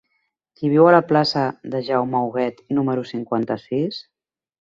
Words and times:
Qui 0.59 0.69
viu 0.69 0.87
a 0.91 0.93
la 0.95 1.01
plaça 1.11 1.43
de 1.75 1.81
Jaume 1.89 2.21
Huguet 2.21 2.65
número 2.79 3.05
cinquanta-sis? 3.11 4.01